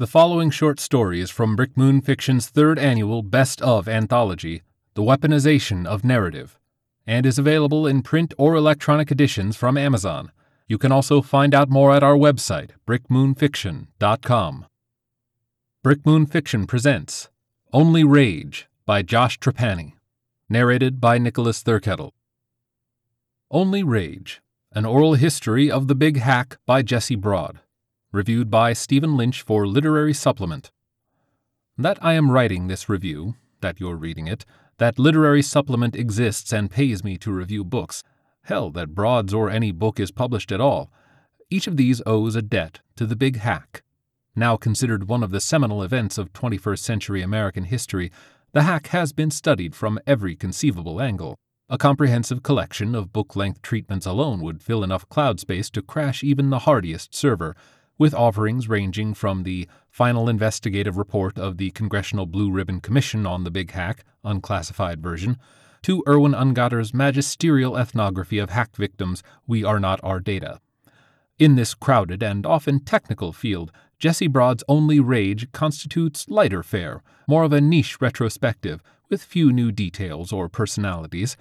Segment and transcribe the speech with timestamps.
[0.00, 4.62] The following short story is from Brick Moon Fiction's third annual Best of anthology,
[4.94, 6.58] The Weaponization of Narrative,
[7.06, 10.32] and is available in print or electronic editions from Amazon.
[10.66, 14.66] You can also find out more at our website, brickmoonfiction.com.
[15.82, 17.28] Brick Moon Fiction presents
[17.70, 19.96] Only Rage by Josh Trapani,
[20.48, 22.12] narrated by Nicholas Thurkettle.
[23.50, 24.40] Only Rage,
[24.72, 27.60] an oral history of the Big Hack by Jesse Broad
[28.12, 30.72] reviewed by Stephen Lynch for Literary Supplement.
[31.78, 34.44] That I am writing this review, that you're reading it,
[34.78, 38.02] that Literary Supplement exists and pays me to review books,
[38.42, 40.90] hell, that Broad's or any book is published at all,
[41.50, 43.84] each of these owes a debt to the Big Hack.
[44.34, 48.10] Now considered one of the seminal events of 21st century American history,
[48.52, 51.36] the hack has been studied from every conceivable angle.
[51.68, 56.24] A comprehensive collection of book length treatments alone would fill enough cloud space to crash
[56.24, 57.54] even the hardiest server
[58.00, 63.44] with offerings ranging from the final investigative report of the Congressional Blue Ribbon Commission on
[63.44, 65.36] the Big Hack, unclassified version,
[65.82, 70.60] to Erwin Ungatter's magisterial ethnography of hack victims, We Are Not Our Data.
[71.38, 77.42] In this crowded and often technical field, Jesse Broad's Only Rage constitutes lighter fare, more
[77.42, 81.36] of a niche retrospective, with few new details or personalities,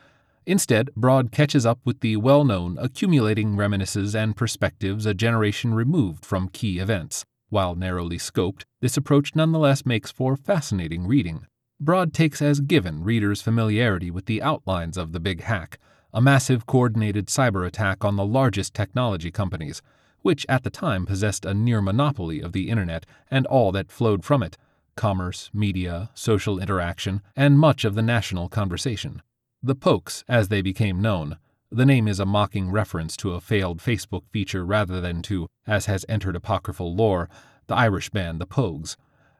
[0.50, 6.26] Instead, Broad catches up with the well known, accumulating reminiscences and perspectives a generation removed
[6.26, 7.24] from key events.
[7.50, 11.46] While narrowly scoped, this approach nonetheless makes for fascinating reading.
[11.80, 15.78] Broad takes as given readers' familiarity with the outlines of the Big Hack,
[16.12, 19.84] a massive coordinated cyber attack on the largest technology companies,
[20.24, 24.26] which at the time possessed a near monopoly of the Internet and all that flowed
[24.26, 24.58] from it
[24.96, 29.22] commerce, media, social interaction, and much of the national conversation.
[29.62, 31.38] The Pokes, as they became known,
[31.70, 35.86] the name is a mocking reference to a failed Facebook feature rather than to, as
[35.86, 37.30] has entered apocryphal lore,
[37.68, 38.96] the Irish band the Pogues,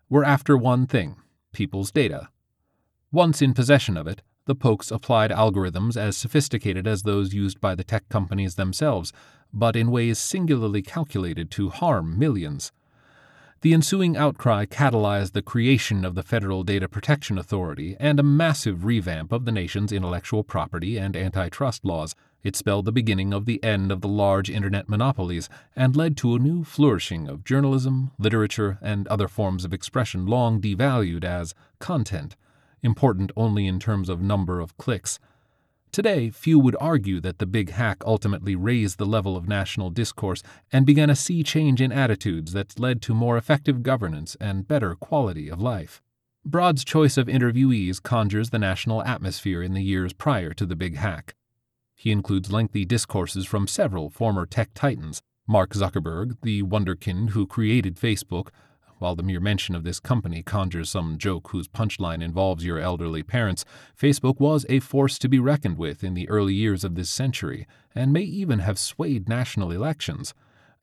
[0.10, 1.16] were after one thing
[1.54, 2.28] people's data.
[3.14, 7.74] Once in possession of it, the Pokes applied algorithms as sophisticated as those used by
[7.74, 9.14] the tech companies themselves,
[9.54, 12.74] but in ways singularly calculated to harm millions.
[13.62, 18.86] The ensuing outcry catalyzed the creation of the Federal Data Protection Authority and a massive
[18.86, 22.16] revamp of the nation's intellectual property and antitrust laws.
[22.42, 26.36] It spelled the beginning of the end of the large Internet monopolies and led to
[26.36, 32.38] a new flourishing of journalism, literature, and other forms of expression long devalued as content,
[32.82, 35.20] important only in terms of number of clicks.
[35.92, 40.44] Today, few would argue that the big hack ultimately raised the level of national discourse
[40.72, 44.94] and began a sea change in attitudes that led to more effective governance and better
[44.94, 46.00] quality of life.
[46.46, 50.96] Broad's choice of interviewees conjures the national atmosphere in the years prior to the big
[50.96, 51.34] hack.
[51.96, 57.96] He includes lengthy discourses from several former tech titans Mark Zuckerberg, the wonderkind who created
[57.96, 58.50] Facebook,
[59.00, 63.24] while the mere mention of this company conjures some joke whose punchline involves your elderly
[63.24, 63.66] parents,
[64.00, 67.66] Facebook was a force to be reckoned with in the early years of this century,
[67.96, 70.34] and may even have swayed national elections.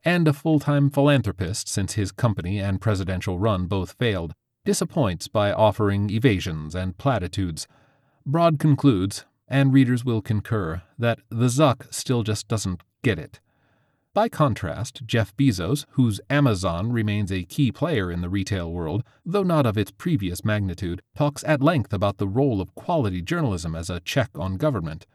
[0.04, 4.32] And a full time philanthropist, since his company and presidential run both failed,
[4.64, 7.66] disappoints by offering evasions and platitudes.
[8.24, 13.40] Broad concludes, and readers will concur, that the Zuck still just doesn't get it.
[14.16, 19.42] By contrast, Jeff Bezos, whose Amazon remains a key player in the retail world, though
[19.42, 23.90] not of its previous magnitude, talks at length about the role of quality journalism as
[23.90, 25.06] a check on government.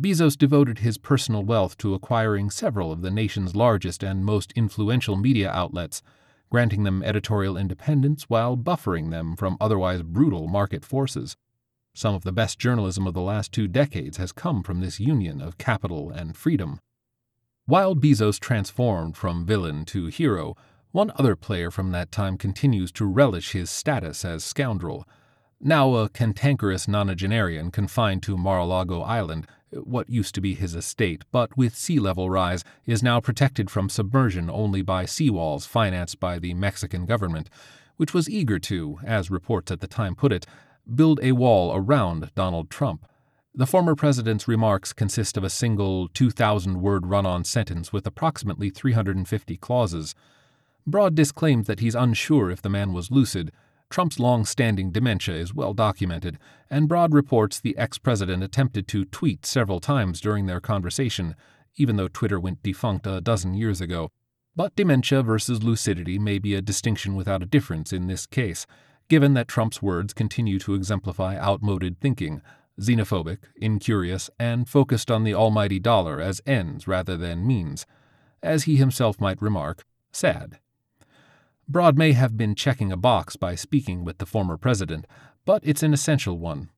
[0.00, 5.16] Bezos devoted his personal wealth to acquiring several of the nation's largest and most influential
[5.16, 6.00] media outlets,
[6.48, 11.36] granting them editorial independence while buffering them from otherwise brutal market forces.
[11.96, 15.40] Some of the best journalism of the last two decades has come from this union
[15.40, 16.78] of capital and freedom.
[17.68, 20.56] While Bezos transformed from villain to hero,
[20.92, 25.04] one other player from that time continues to relish his status as scoundrel.
[25.60, 31.56] Now a cantankerous nonagenarian confined to Mar-a-Lago Island, what used to be his estate, but
[31.56, 36.54] with sea level rise is now protected from submersion only by seawalls financed by the
[36.54, 37.50] Mexican government,
[37.96, 40.46] which was eager to, as reports at the time put it,
[40.94, 43.06] build a wall around Donald Trump.
[43.58, 48.68] The former president's remarks consist of a single 2,000 word run on sentence with approximately
[48.68, 50.14] 350 clauses.
[50.86, 53.50] Broad disclaims that he's unsure if the man was lucid.
[53.88, 56.38] Trump's long standing dementia is well documented,
[56.68, 61.34] and Broad reports the ex president attempted to tweet several times during their conversation,
[61.76, 64.10] even though Twitter went defunct a dozen years ago.
[64.54, 68.66] But dementia versus lucidity may be a distinction without a difference in this case,
[69.08, 72.42] given that Trump's words continue to exemplify outmoded thinking,
[72.80, 77.86] xenophobic, incurious, and focused on the almighty dollar as ends rather than means,
[78.42, 80.58] as he himself might remark, sad.
[81.68, 85.06] Broad may have been checking a box by speaking with the former president,
[85.44, 86.70] but it's an essential one.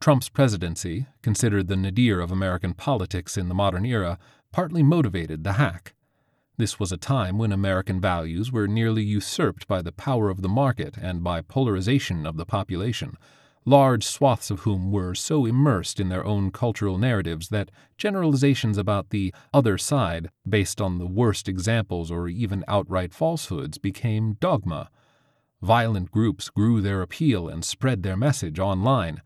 [0.00, 4.18] Trump's presidency, considered the nadir of American politics in the modern era,
[4.52, 5.94] partly motivated the hack.
[6.58, 10.48] This was a time when American values were nearly usurped by the power of the
[10.48, 13.16] market and by polarization of the population,
[13.68, 19.10] large swaths of whom were so immersed in their own cultural narratives that generalizations about
[19.10, 24.88] the other side, based on the worst examples or even outright falsehoods, became dogma.
[25.60, 29.20] Violent groups grew their appeal and spread their message online.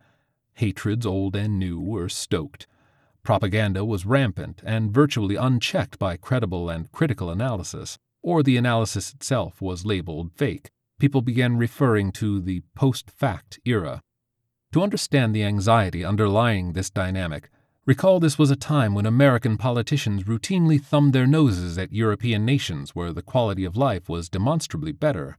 [0.55, 2.65] Hatreds old and new were stoked.
[3.23, 9.61] Propaganda was rampant and virtually unchecked by credible and critical analysis, or the analysis itself
[9.61, 10.71] was labeled fake.
[10.99, 14.01] People began referring to the post fact era.
[14.73, 17.49] To understand the anxiety underlying this dynamic,
[17.85, 22.95] recall this was a time when American politicians routinely thumbed their noses at European nations
[22.95, 25.37] where the quality of life was demonstrably better.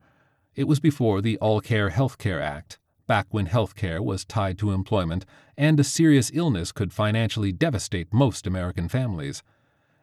[0.54, 4.58] It was before the All Care Health Care Act, back when health care was tied
[4.58, 5.24] to employment
[5.56, 9.42] and a serious illness could financially devastate most American families.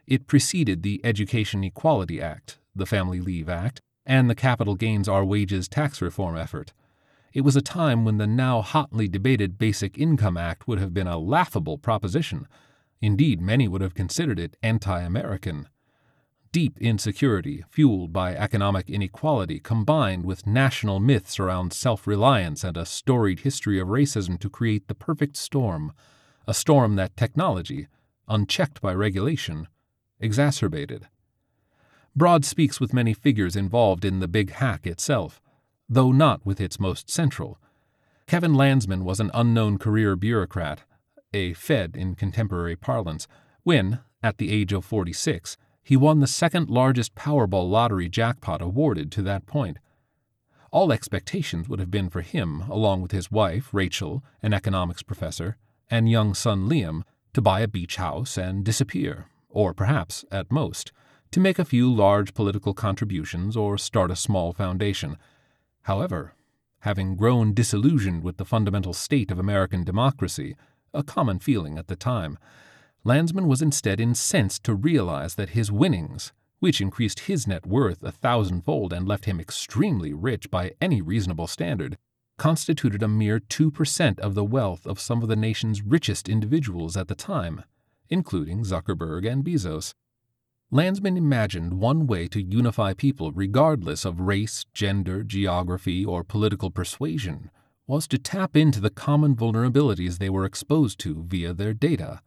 [0.07, 5.23] It preceded the Education Equality Act, the Family Leave Act, and the Capital Gains Our
[5.23, 6.73] Wages tax reform effort.
[7.31, 11.07] It was a time when the now hotly debated Basic Income Act would have been
[11.07, 12.47] a laughable proposition.
[13.01, 15.67] Indeed, many would have considered it anti American.
[16.51, 22.85] Deep insecurity, fueled by economic inequality, combined with national myths around self reliance and a
[22.87, 25.93] storied history of racism to create the perfect storm,
[26.47, 27.87] a storm that technology,
[28.27, 29.67] unchecked by regulation,
[30.19, 31.07] exacerbated.
[32.15, 35.39] Broad speaks with many figures involved in the big hack itself,
[35.89, 37.59] though not with its most central.
[38.27, 40.81] Kevin Landsman was an unknown career bureaucrat,
[41.33, 43.27] a Fed in contemporary parlance,
[43.63, 49.11] when, at the age of 46, he won the second largest Powerball lottery jackpot awarded
[49.11, 49.79] to that point.
[50.71, 55.57] All expectations would have been for him, along with his wife, Rachel, an economics professor,
[55.89, 57.01] and young son Liam,
[57.33, 60.91] to buy a beach house and disappear, or perhaps, at most,
[61.31, 65.17] to make a few large political contributions or start a small foundation.
[65.83, 66.33] However,
[66.79, 70.55] having grown disillusioned with the fundamental state of American democracy,
[70.93, 72.37] a common feeling at the time,
[73.03, 78.11] Landsman was instead incensed to realize that his winnings, which increased his net worth a
[78.11, 81.97] thousandfold and left him extremely rich by any reasonable standard,
[82.37, 87.07] constituted a mere 2% of the wealth of some of the nation's richest individuals at
[87.07, 87.63] the time,
[88.09, 89.93] including Zuckerberg and Bezos.
[90.71, 97.49] Landsman imagined one way to unify people regardless of race, gender, geography, or political persuasion
[97.87, 102.21] was to tap into the common vulnerabilities they were exposed to via their data.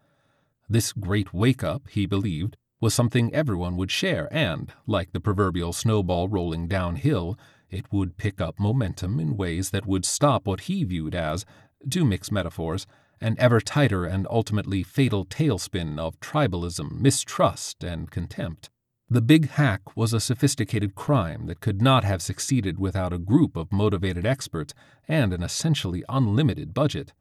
[0.68, 5.72] This great wake up, he believed, was something everyone would share, and, like the proverbial
[5.72, 7.38] snowball rolling downhill,
[7.70, 11.46] it would pick up momentum in ways that would stop what he viewed as,
[11.88, 12.88] to mix metaphors,
[13.22, 18.70] an ever tighter and ultimately fatal tailspin of tribalism, mistrust, and contempt.
[19.08, 23.56] The big hack was a sophisticated crime that could not have succeeded without a group
[23.56, 24.72] of motivated experts
[25.06, 27.12] and an essentially unlimited budget.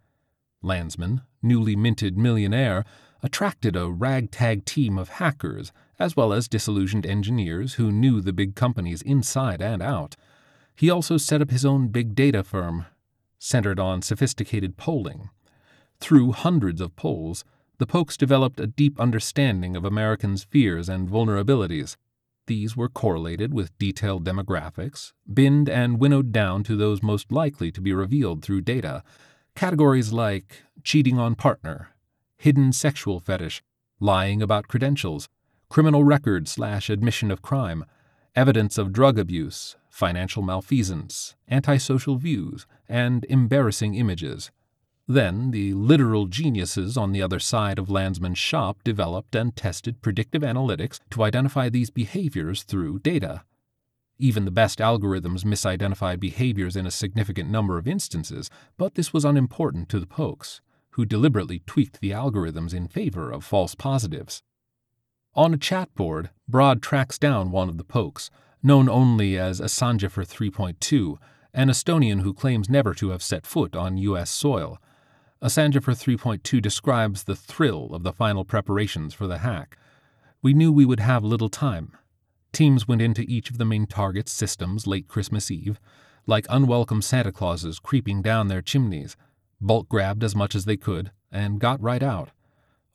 [0.62, 2.86] Landsman, newly minted millionaire,
[3.21, 8.56] attracted a ragtag team of hackers as well as disillusioned engineers who knew the big
[8.56, 10.15] companies inside and out.
[10.75, 12.85] He also set up his own big data firm,
[13.37, 15.30] centered on sophisticated polling.
[16.02, 17.46] Through hundreds of polls,
[17.78, 21.96] the Pokes developed a deep understanding of Americans' fears and vulnerabilities.
[22.48, 27.80] These were correlated with detailed demographics, binned and winnowed down to those most likely to
[27.80, 29.04] be revealed through data.
[29.56, 31.90] Categories like cheating on partner,
[32.36, 33.62] hidden sexual fetish,
[34.00, 35.30] lying about credentials,
[35.70, 37.86] criminal record slash admission of crime,
[38.36, 44.50] evidence of drug abuse, financial malfeasance, antisocial views, and embarrassing images.
[45.08, 50.42] Then the literal geniuses on the other side of Landsman's shop developed and tested predictive
[50.42, 53.44] analytics to identify these behaviors through data.
[54.18, 59.26] Even the best algorithms misidentified behaviors in a significant number of instances, but this was
[59.26, 64.44] unimportant to the Pokes who deliberately tweaked the algorithms in favor of false positives.
[65.36, 68.30] On a chat board, Broad tracks down one of the pokes,
[68.62, 71.18] known only as Asanjafer 3.2,
[71.54, 74.30] an Estonian who claims never to have set foot on U.S.
[74.30, 74.78] soil.
[75.44, 79.78] Asanjafer 3.2 describes the thrill of the final preparations for the hack.
[80.42, 81.94] We knew we would have little time.
[82.52, 85.80] Teams went into each of the main target's systems late Christmas Eve,
[86.28, 89.18] like unwelcome Santa Clauses creeping down their chimneys
[89.62, 92.31] bulk grabbed as much as they could, and got right out.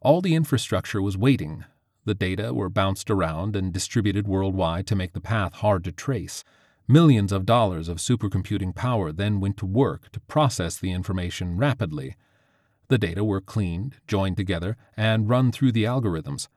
[0.01, 1.65] All the infrastructure was waiting.
[2.05, 6.45] The data were bounced around and distributed worldwide to make the path hard to trace.
[6.89, 12.17] Millions of dollars of supercomputing power then went to work to process the information rapidly.
[12.89, 16.49] The data were cleaned, joined together, and run through the algorithms.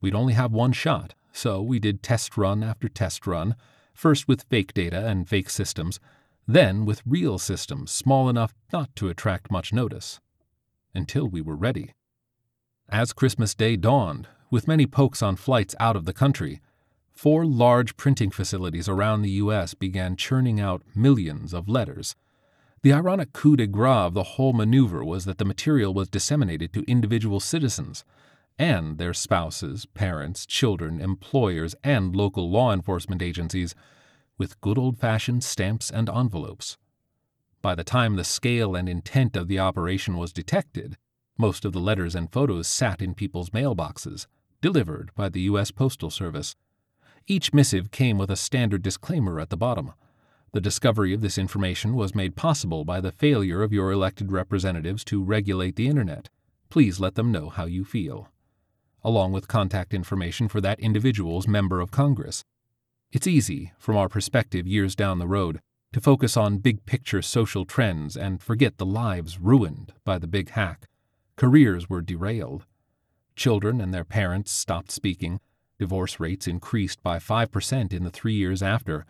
[0.00, 3.56] We'd only have one shot, so we did test run after test run,
[3.92, 6.00] first with fake data and fake systems,
[6.46, 10.20] then with real systems small enough not to attract much notice.
[10.94, 11.92] Until we were ready.
[12.88, 16.60] As Christmas Day dawned, with many pokes on flights out of the country,
[17.12, 19.74] four large printing facilities around the U.S.
[19.74, 22.14] began churning out millions of letters.
[22.86, 26.72] The ironic coup de grace of the whole maneuver was that the material was disseminated
[26.72, 28.04] to individual citizens
[28.60, 33.74] and their spouses, parents, children, employers, and local law enforcement agencies
[34.38, 36.78] with good old fashioned stamps and envelopes.
[37.60, 40.96] By the time the scale and intent of the operation was detected,
[41.36, 44.28] most of the letters and photos sat in people's mailboxes,
[44.60, 45.72] delivered by the U.S.
[45.72, 46.54] Postal Service.
[47.26, 49.92] Each missive came with a standard disclaimer at the bottom.
[50.56, 55.04] The discovery of this information was made possible by the failure of your elected representatives
[55.04, 56.30] to regulate the Internet.
[56.70, 58.30] Please let them know how you feel.
[59.04, 62.42] Along with contact information for that individual's member of Congress.
[63.12, 65.60] It's easy, from our perspective years down the road,
[65.92, 70.52] to focus on big picture social trends and forget the lives ruined by the big
[70.52, 70.88] hack.
[71.36, 72.64] Careers were derailed.
[73.34, 75.38] Children and their parents stopped speaking,
[75.78, 79.04] Divorce rates increased by 5% in the three years after.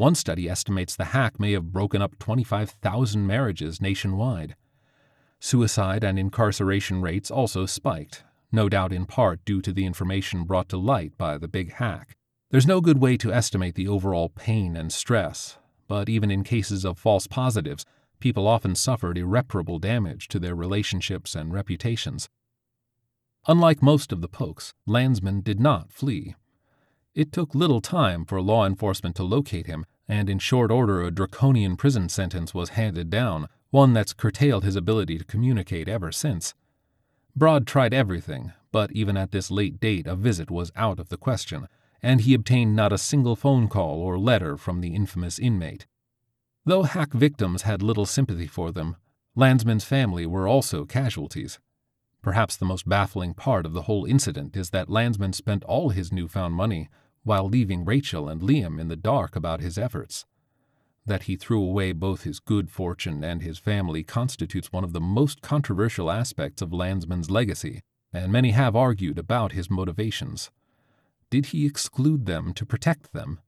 [0.00, 4.56] One study estimates the hack may have broken up 25,000 marriages nationwide.
[5.40, 10.70] Suicide and incarceration rates also spiked, no doubt in part due to the information brought
[10.70, 12.16] to light by the big hack.
[12.50, 16.86] There's no good way to estimate the overall pain and stress, but even in cases
[16.86, 17.84] of false positives,
[18.20, 22.30] people often suffered irreparable damage to their relationships and reputations.
[23.46, 26.36] Unlike most of the pokes, Landsman did not flee.
[27.12, 31.10] It took little time for law enforcement to locate him, and in short order a
[31.10, 36.52] draconian prison sentence was handed down, one that's curtailed his ability to communicate ever since.
[37.36, 41.16] Broad tried everything, but even at this late date a visit was out of the
[41.16, 41.68] question,
[42.02, 45.86] and he obtained not a single phone call or letter from the infamous inmate.
[46.64, 48.96] Though hack victims had little sympathy for them,
[49.36, 51.60] Landsman's family were also casualties.
[52.20, 56.10] Perhaps the most baffling part of the whole incident is that Landsman spent all his
[56.12, 56.88] newfound money
[57.22, 60.26] while leaving Rachel and Liam in the dark about his efforts.
[61.06, 65.00] That he threw away both his good fortune and his family constitutes one of the
[65.00, 67.80] most controversial aspects of Landsman's legacy,
[68.12, 70.50] and many have argued about his motivations.
[71.30, 73.40] Did he exclude them to protect them?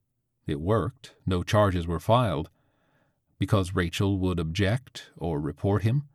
[0.47, 2.50] It worked, no charges were filed.
[3.38, 6.09] Because Rachel would object or report him?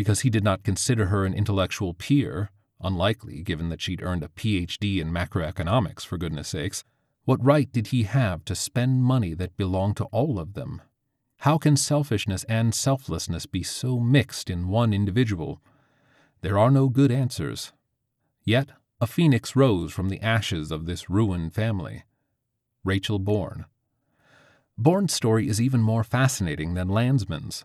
[0.00, 2.50] because he did not consider her an intellectual peer,
[2.82, 6.84] unlikely given that she'd earned a PhD in macroeconomics, for goodness sakes.
[7.24, 10.82] What right did he have to spend money that belonged to all of them?
[11.38, 15.62] How can selfishness and selflessness be so mixed in one individual?
[16.42, 17.72] There are no good answers.
[18.44, 18.70] Yet
[19.00, 22.04] a phoenix rose from the ashes of this ruined family.
[22.84, 23.64] Rachel Bourne.
[24.76, 27.64] Bourne's story is even more fascinating than Landsman's.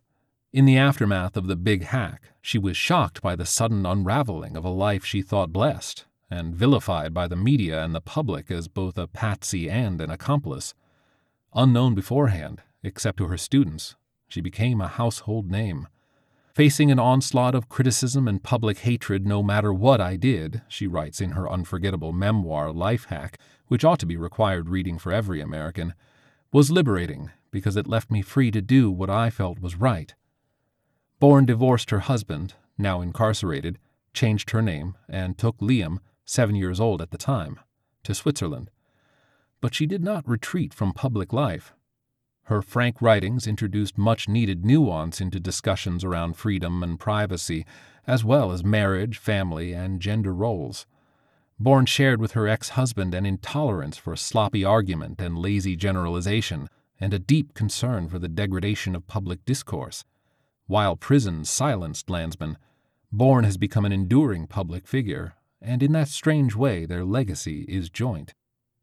[0.56, 4.64] In the aftermath of the big hack, she was shocked by the sudden unraveling of
[4.64, 8.98] a life she thought blessed, and vilified by the media and the public as both
[8.98, 10.74] a patsy and an accomplice.
[11.54, 13.98] Unknown beforehand, except to her students,
[14.30, 15.90] she became a household name.
[16.54, 21.20] Facing an onslaught of criticism and public hatred no matter what I did, she writes
[21.20, 25.94] in her unforgettable memoir Life Hack, which ought to be required reading for every American,
[26.54, 30.16] was liberating because it left me free to do what I felt was right.
[31.26, 33.80] Bourne divorced her husband, now incarcerated,
[34.14, 37.60] changed her name, and took Liam, seven years old at the time,
[38.04, 38.70] to Switzerland.
[39.60, 41.74] But she did not retreat from public life.
[42.44, 47.66] Her frank writings introduced much needed nuance into discussions around freedom and privacy,
[48.06, 50.86] as well as marriage, family, and gender roles.
[51.60, 57.16] Bourne shared with her ex husband an intolerance for sloppy argument and lazy generalization, and
[57.16, 60.06] a deep concern for the degradation of public discourse.
[60.68, 62.58] While prison silenced Landsman,
[63.12, 67.92] Bourne has become an enduring public figure, and in that strange way their legacy is
[67.92, 68.34] joint.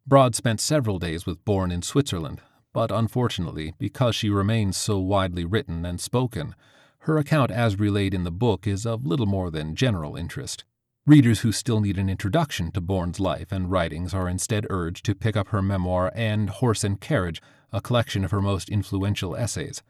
[0.06, 2.40] Broad spent several days with Bourne in Switzerland,
[2.72, 6.54] but unfortunately, because she remains so widely written and spoken,
[7.00, 10.64] her account as relayed in the book is of little more than general interest.
[11.04, 15.16] Readers who still need an introduction to Bourne's life and writings are instead urged to
[15.16, 19.82] pick up her memoir and Horse and Carriage, a collection of her most influential essays.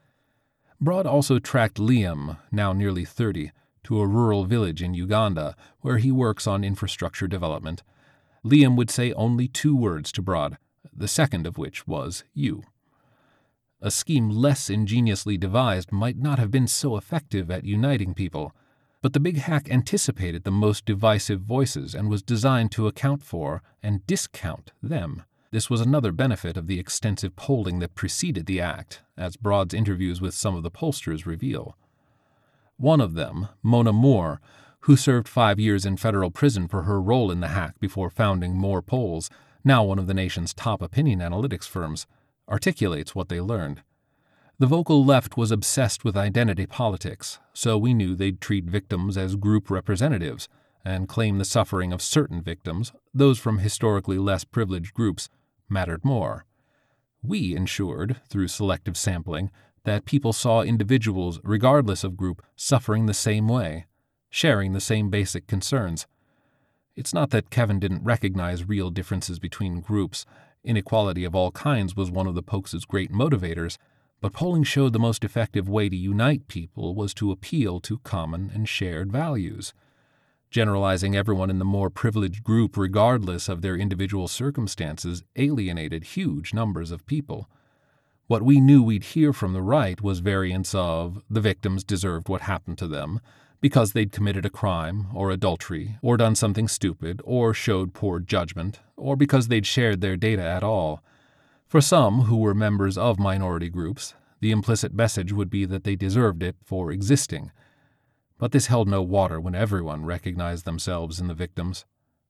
[0.82, 3.52] Broad also tracked Liam, now nearly 30,
[3.84, 7.84] to a rural village in Uganda where he works on infrastructure development.
[8.44, 10.58] Liam would say only two words to Broad,
[10.92, 12.64] the second of which was you.
[13.80, 18.52] A scheme less ingeniously devised might not have been so effective at uniting people,
[19.02, 23.62] but the big hack anticipated the most divisive voices and was designed to account for
[23.84, 25.22] and discount them.
[25.52, 30.18] This was another benefit of the extensive polling that preceded the act, as Broad's interviews
[30.18, 31.76] with some of the pollsters reveal.
[32.78, 34.40] One of them, Mona Moore,
[34.80, 38.56] who served five years in federal prison for her role in the hack before founding
[38.56, 39.28] Moore Polls,
[39.62, 42.06] now one of the nation's top opinion analytics firms,
[42.48, 43.82] articulates what they learned.
[44.58, 49.36] The vocal left was obsessed with identity politics, so we knew they'd treat victims as
[49.36, 50.48] group representatives
[50.82, 55.28] and claim the suffering of certain victims, those from historically less privileged groups,
[55.72, 56.44] mattered more.
[57.22, 59.50] We ensured, through selective sampling,
[59.84, 63.86] that people saw individuals, regardless of group, suffering the same way,
[64.30, 66.06] sharing the same basic concerns.
[66.94, 70.26] It's not that Kevin didn't recognize real differences between groups.
[70.62, 73.78] Inequality of all kinds was one of the Pokes' great motivators,
[74.20, 78.50] but polling showed the most effective way to unite people was to appeal to common
[78.54, 79.74] and shared values.
[80.52, 86.90] Generalizing everyone in the more privileged group, regardless of their individual circumstances, alienated huge numbers
[86.90, 87.48] of people.
[88.26, 92.42] What we knew we'd hear from the right was variants of the victims deserved what
[92.42, 93.20] happened to them
[93.62, 98.80] because they'd committed a crime or adultery or done something stupid or showed poor judgment
[98.94, 101.02] or because they'd shared their data at all.
[101.66, 105.96] For some who were members of minority groups, the implicit message would be that they
[105.96, 107.52] deserved it for existing
[108.42, 111.84] but this held no water when everyone recognized themselves in the victims.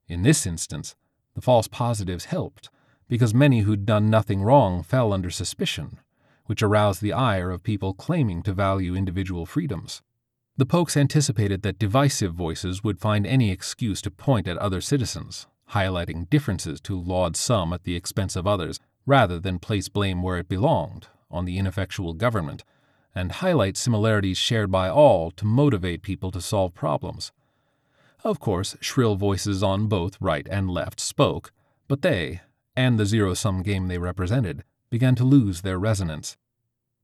[0.09, 0.95] In this instance,
[1.35, 2.69] the false positives helped,
[3.09, 6.00] because many who'd done nothing wrong fell under suspicion,
[6.45, 10.02] which aroused the ire of people claiming to value individual freedoms.
[10.59, 15.47] The Pokes anticipated that divisive voices would find any excuse to point at other citizens,
[15.71, 20.37] highlighting differences to laud some at the expense of others, rather than place blame where
[20.37, 22.64] it belonged, on the ineffectual government
[23.14, 27.33] and highlight similarities shared by all to motivate people to solve problems.
[28.25, 31.53] Of course, shrill voices on both right and left spoke,
[31.88, 32.40] but they,
[32.77, 36.37] and the zero sum game they represented, began to lose their resonance.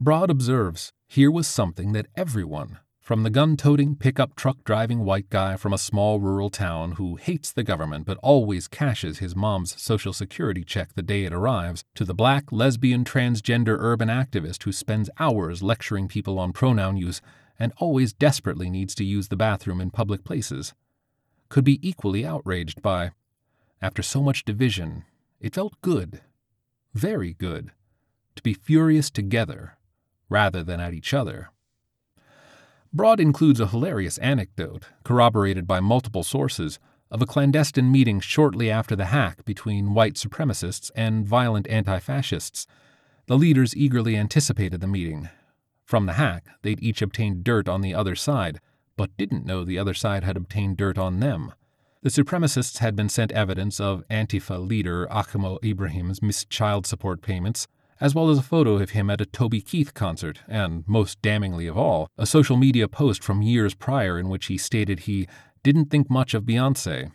[0.00, 5.30] Broad observes here was something that everyone, from the gun toting, pickup truck driving white
[5.30, 9.80] guy from a small rural town who hates the government but always cashes his mom's
[9.80, 14.72] Social Security check the day it arrives, to the black, lesbian, transgender urban activist who
[14.72, 17.22] spends hours lecturing people on pronoun use
[17.58, 20.74] and always desperately needs to use the bathroom in public places,
[21.48, 23.12] could be equally outraged by.
[23.80, 25.04] After so much division,
[25.40, 26.20] it felt good,
[26.92, 27.70] very good,
[28.36, 29.78] to be furious together
[30.28, 31.48] rather than at each other.
[32.92, 36.78] Broad includes a hilarious anecdote, corroborated by multiple sources,
[37.10, 42.66] of a clandestine meeting shortly after the hack between white supremacists and violent anti fascists.
[43.26, 45.28] The leaders eagerly anticipated the meeting.
[45.84, 48.60] From the hack, they'd each obtained dirt on the other side,
[48.96, 51.52] but didn't know the other side had obtained dirt on them.
[52.02, 57.66] The supremacists had been sent evidence of Antifa leader Achimo Ibrahim's missed child support payments,
[58.00, 61.68] as well as a photo of him at a Toby Keith concert, and, most damningly
[61.68, 65.26] of all, a social media post from years prior in which he stated he
[65.62, 67.10] didn't think much of Beyonce.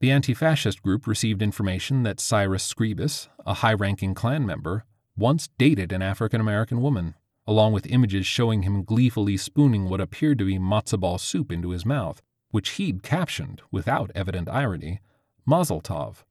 [0.00, 4.84] The anti fascist group received information that Cyrus Screbus, a high ranking Klan member,
[5.16, 7.14] once dated an African American woman,
[7.46, 11.70] along with images showing him gleefully spooning what appeared to be matzo ball soup into
[11.70, 12.20] his mouth,
[12.50, 15.00] which he'd captioned, without evident irony,
[15.46, 16.24] Mazel Tov.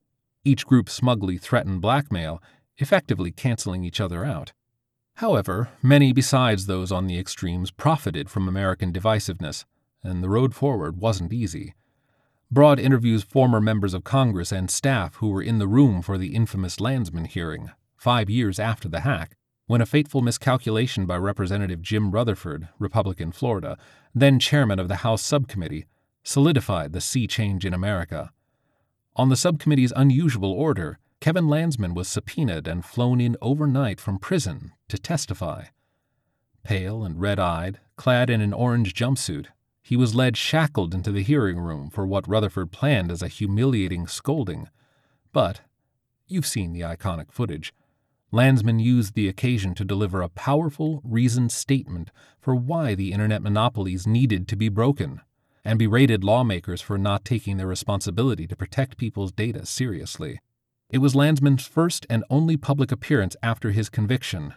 [0.43, 2.41] Each group smugly threatened blackmail
[2.77, 4.53] effectively canceling each other out.
[5.15, 9.63] However, many besides those on the extremes profited from American divisiveness,
[10.03, 11.73] and the road forward wasn't easy.
[12.51, 16.35] Broad interviews former members of Congress and staff who were in the room for the
[16.35, 19.35] infamous Landsman hearing, five years after the hack,
[19.67, 23.77] when a fateful miscalculation by Representative Jim Rutherford, Republican Florida,
[24.13, 25.87] then chairman of the House subcommittee,
[26.23, 28.31] solidified the sea change in America.
[29.15, 34.73] On the subcommittee's unusual order, Kevin Landsman was subpoenaed and flown in overnight from prison
[34.89, 35.65] to testify.
[36.63, 39.47] Pale and red eyed, clad in an orange jumpsuit,
[39.81, 44.07] he was led shackled into the hearing room for what Rutherford planned as a humiliating
[44.07, 44.67] scolding.
[45.31, 45.61] But,
[46.27, 47.73] you've seen the iconic footage,
[48.31, 54.05] Landsman used the occasion to deliver a powerful, reasoned statement for why the internet monopolies
[54.05, 55.21] needed to be broken,
[55.63, 60.39] and berated lawmakers for not taking their responsibility to protect people's data seriously.
[60.89, 64.53] It was Landsman's first and only public appearance after his conviction,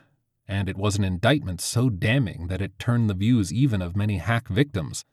[0.47, 4.19] and it was an indictment so damning that it turned the views even of many
[4.19, 5.05] hack victims.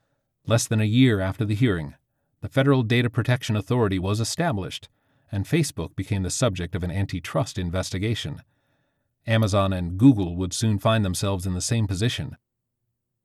[0.45, 1.95] Less than a year after the hearing,
[2.41, 4.89] the Federal Data Protection Authority was established,
[5.31, 8.41] and Facebook became the subject of an antitrust investigation.
[9.25, 12.37] Amazon and Google would soon find themselves in the same position.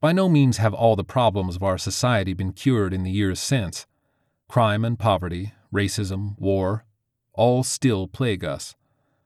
[0.00, 3.38] By no means have all the problems of our society been cured in the years
[3.38, 3.86] since.
[4.48, 6.86] Crime and poverty, racism, war,
[7.32, 8.74] all still plague us.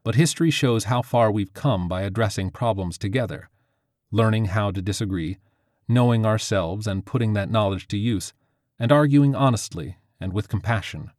[0.02, 3.48] But history shows how far we've come by addressing problems together,
[4.10, 5.38] learning how to disagree,
[5.88, 8.32] knowing ourselves and putting that knowledge to use,
[8.78, 11.10] and arguing honestly and with compassion.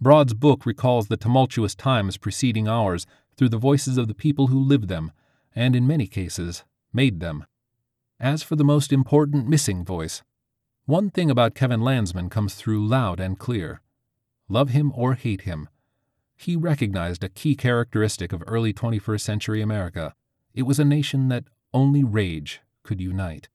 [0.00, 3.04] Broad's book recalls the tumultuous times preceding ours
[3.36, 5.12] through the voices of the people who lived them,
[5.54, 7.44] and in many cases, made them.
[8.20, 10.22] As for the most important missing voice,
[10.86, 13.80] one thing about Kevin Landsman comes through loud and clear.
[14.48, 15.68] Love him or hate him,
[16.38, 20.14] he recognized a key characteristic of early 21st century America.
[20.54, 23.48] It was a nation that only rage could unite.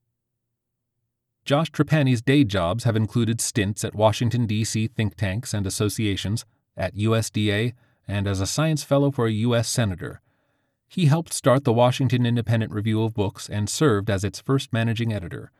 [1.45, 4.87] Josh Trapani's day jobs have included stints at Washington, D.C.
[4.87, 7.73] think tanks and associations, at USDA,
[8.05, 9.69] and as a science fellow for a U.S.
[9.69, 10.21] Senator.
[10.87, 15.13] He helped start the Washington Independent Review of Books and served as its first managing
[15.13, 15.51] editor.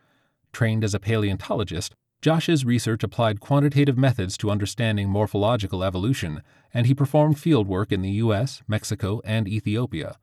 [0.52, 6.42] Trained as a paleontologist, Josh's research applied quantitative methods to understanding morphological evolution,
[6.74, 10.18] and he performed fieldwork in the U.S., Mexico, and Ethiopia.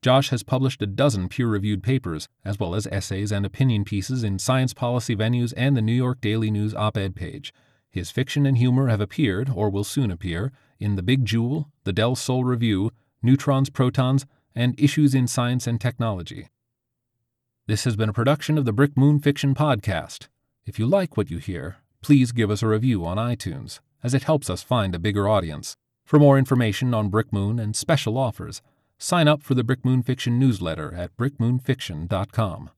[0.00, 4.22] Josh has published a dozen peer reviewed papers, as well as essays and opinion pieces
[4.22, 7.52] in science policy venues and the New York Daily News op ed page.
[7.90, 11.92] His fiction and humor have appeared, or will soon appear, in The Big Jewel, The
[11.92, 12.92] Del Sol Review,
[13.24, 16.46] Neutrons, Protons, and Issues in Science and Technology.
[17.66, 20.28] This has been a production of the Brick Moon Fiction Podcast.
[20.66, 24.22] If you like what you hear, please give us a review on iTunes, as it
[24.22, 25.76] helps us find a bigger audience.
[26.06, 28.62] For more information on Brick Moon and special offers,
[28.98, 32.70] sign up for the Brick Moon Fiction newsletter at brickmoonfiction.com.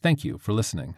[0.00, 0.94] Thank you for listening.